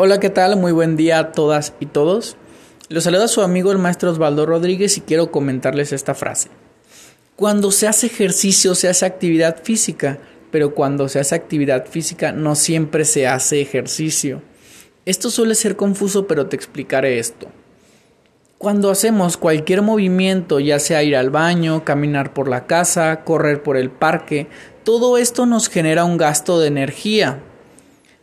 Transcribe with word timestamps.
Hola, 0.00 0.20
¿qué 0.20 0.30
tal? 0.30 0.54
Muy 0.54 0.70
buen 0.70 0.94
día 0.94 1.18
a 1.18 1.32
todas 1.32 1.72
y 1.80 1.86
todos. 1.86 2.36
Los 2.88 3.02
saluda 3.02 3.26
su 3.26 3.42
amigo 3.42 3.72
el 3.72 3.78
maestro 3.78 4.12
Osvaldo 4.12 4.46
Rodríguez 4.46 4.96
y 4.96 5.00
quiero 5.00 5.32
comentarles 5.32 5.92
esta 5.92 6.14
frase. 6.14 6.50
Cuando 7.34 7.72
se 7.72 7.88
hace 7.88 8.06
ejercicio 8.06 8.76
se 8.76 8.88
hace 8.88 9.06
actividad 9.06 9.60
física, 9.60 10.20
pero 10.52 10.72
cuando 10.72 11.08
se 11.08 11.18
hace 11.18 11.34
actividad 11.34 11.86
física 11.86 12.30
no 12.30 12.54
siempre 12.54 13.04
se 13.04 13.26
hace 13.26 13.60
ejercicio. 13.60 14.40
Esto 15.04 15.30
suele 15.30 15.56
ser 15.56 15.74
confuso, 15.74 16.28
pero 16.28 16.46
te 16.46 16.54
explicaré 16.54 17.18
esto. 17.18 17.48
Cuando 18.56 18.92
hacemos 18.92 19.36
cualquier 19.36 19.82
movimiento, 19.82 20.60
ya 20.60 20.78
sea 20.78 21.02
ir 21.02 21.16
al 21.16 21.30
baño, 21.30 21.84
caminar 21.84 22.34
por 22.34 22.46
la 22.46 22.68
casa, 22.68 23.24
correr 23.24 23.64
por 23.64 23.76
el 23.76 23.90
parque, 23.90 24.46
todo 24.84 25.18
esto 25.18 25.44
nos 25.44 25.68
genera 25.68 26.04
un 26.04 26.18
gasto 26.18 26.60
de 26.60 26.68
energía, 26.68 27.42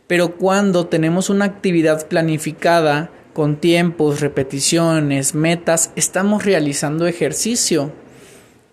pero 0.06 0.36
cuando 0.36 0.86
tenemos 0.86 1.30
una 1.30 1.46
actividad 1.46 2.06
planificada, 2.06 3.10
con 3.36 3.56
tiempos, 3.56 4.22
repeticiones, 4.22 5.34
metas, 5.34 5.90
estamos 5.94 6.46
realizando 6.46 7.06
ejercicio. 7.06 7.92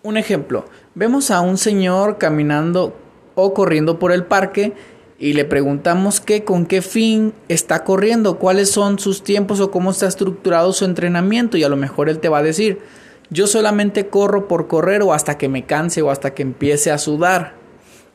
Un 0.02 0.16
ejemplo, 0.16 0.64
vemos 0.94 1.30
a 1.30 1.42
un 1.42 1.58
señor 1.58 2.16
caminando 2.16 2.96
o 3.34 3.52
corriendo 3.52 3.98
por 3.98 4.10
el 4.10 4.24
parque 4.24 4.72
y 5.18 5.34
le 5.34 5.44
preguntamos 5.44 6.20
qué, 6.20 6.44
con 6.44 6.64
qué 6.64 6.80
fin 6.80 7.34
está 7.48 7.84
corriendo, 7.84 8.38
cuáles 8.38 8.70
son 8.70 8.98
sus 8.98 9.22
tiempos 9.22 9.60
o 9.60 9.70
cómo 9.70 9.90
está 9.90 10.06
estructurado 10.06 10.72
su 10.72 10.86
entrenamiento 10.86 11.58
y 11.58 11.64
a 11.64 11.68
lo 11.68 11.76
mejor 11.76 12.08
él 12.08 12.18
te 12.18 12.30
va 12.30 12.38
a 12.38 12.42
decir, 12.42 12.78
yo 13.28 13.46
solamente 13.46 14.06
corro 14.08 14.48
por 14.48 14.66
correr 14.66 15.02
o 15.02 15.12
hasta 15.12 15.36
que 15.36 15.50
me 15.50 15.66
canse 15.66 16.00
o 16.00 16.10
hasta 16.10 16.32
que 16.32 16.40
empiece 16.42 16.90
a 16.90 16.96
sudar. 16.96 17.63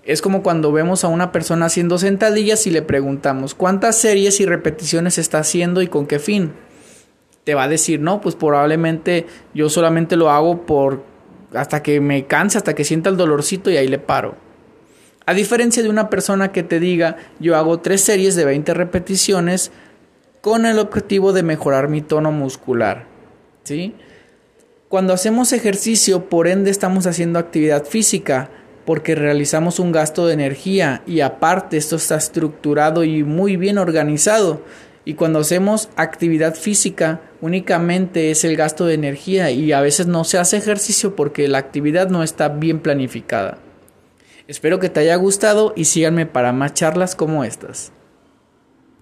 Es 0.10 0.24
como 0.24 0.42
cuando 0.42 0.72
vemos 0.72 1.04
a 1.04 1.08
una 1.08 1.32
persona 1.32 1.68
haciendo 1.68 2.00
sentadillas 2.00 2.66
y 2.66 2.72
le 2.72 2.82
preguntamos 2.82 3.54
cuántas 3.54 3.96
series 3.96 4.40
y 4.40 4.46
repeticiones 4.48 5.20
está 5.20 5.38
haciendo 5.38 5.84
y 5.84 5.88
con 5.88 6.08
qué 6.08 6.18
fin. 6.18 6.52
Te 7.44 7.54
va 7.54 7.66
a 7.66 7.68
decir, 7.68 8.00
no, 8.00 8.20
pues 8.20 8.34
probablemente 8.34 9.28
yo 9.54 9.70
solamente 9.70 10.16
lo 10.16 10.32
hago 10.32 10.66
por 10.66 11.04
hasta 11.54 11.84
que 11.84 12.02
me 12.02 12.26
canse, 12.26 12.58
hasta 12.58 12.74
que 12.74 12.86
sienta 12.86 13.12
el 13.12 13.18
dolorcito 13.18 13.70
y 13.70 13.78
ahí 13.78 13.88
le 13.88 14.00
paro. 14.00 14.34
A 15.28 15.36
diferencia 15.36 15.84
de 15.84 15.90
una 15.90 16.10
persona 16.10 16.52
que 16.52 16.64
te 16.64 16.80
diga, 16.80 17.18
yo 17.40 17.56
hago 17.56 17.80
tres 17.80 18.02
series 18.02 18.36
de 18.36 18.46
20 18.46 18.74
repeticiones 18.74 19.72
con 20.42 20.66
el 20.66 20.80
objetivo 20.80 21.34
de 21.34 21.44
mejorar 21.44 21.88
mi 21.88 22.02
tono 22.02 22.32
muscular. 22.32 23.06
¿Sí? 23.64 23.94
Cuando 24.88 25.14
hacemos 25.14 25.54
ejercicio, 25.54 26.30
por 26.30 26.48
ende 26.48 26.72
estamos 26.72 27.06
haciendo 27.06 27.38
actividad 27.38 27.86
física, 27.86 28.50
porque 28.86 29.16
realizamos 29.16 29.80
un 29.80 29.92
gasto 29.92 30.26
de 30.26 30.34
energía 30.34 31.02
y 31.06 31.22
aparte 31.22 31.78
esto 31.78 31.96
está 31.96 32.16
estructurado 32.16 33.04
y 33.04 33.24
muy 33.24 33.58
bien 33.58 33.78
organizado. 33.78 34.62
Y 35.06 35.14
cuando 35.14 35.40
hacemos 35.40 35.90
actividad 35.96 36.56
física 36.56 37.22
únicamente 37.42 38.32
es 38.32 38.44
el 38.44 38.56
gasto 38.56 38.86
de 38.86 38.94
energía 38.96 39.52
y 39.52 39.72
a 39.72 39.82
veces 39.82 40.08
no 40.08 40.24
se 40.24 40.38
hace 40.38 40.58
ejercicio 40.58 41.16
porque 41.16 41.48
la 41.48 41.58
actividad 41.58 42.10
no 42.10 42.24
está 42.24 42.50
bien 42.50 42.80
planificada. 42.80 43.58
Espero 44.48 44.80
que 44.80 44.90
te 44.90 45.02
haya 45.02 45.16
gustado 45.16 45.74
y 45.76 45.86
síganme 45.86 46.26
para 46.26 46.52
más 46.52 46.74
charlas 46.74 47.16
como 47.16 47.44
estas. 47.44 47.92